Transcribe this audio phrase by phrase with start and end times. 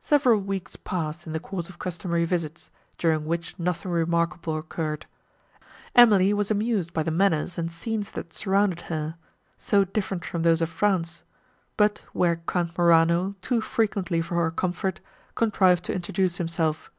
[0.00, 5.04] Several weeks passed in the course of customary visits, during which nothing remarkable occurred.
[5.94, 9.16] Emily was amused by the manners and scenes that surrounded her,
[9.58, 11.22] so different from those of France,
[11.76, 15.00] but where Count Morano, too frequently for her comfort,
[15.34, 16.90] contrived to introduce himself.